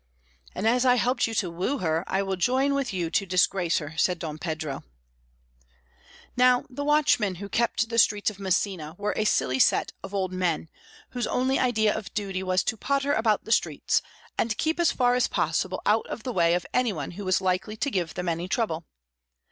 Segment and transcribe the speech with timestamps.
[0.55, 3.77] "And as I helped you to woo her, I will join with you to disgrace
[3.77, 4.83] her," said Don Pedro.
[6.35, 9.51] Now, the watchmen who kept the streets of Messina were a set
[10.01, 10.69] of silly old men,
[11.11, 14.01] whose only idea of duty was to potter about the streets,
[14.39, 17.77] and keep as far as possible out of the way of anyone who was likely
[17.77, 18.85] to give them any trouble.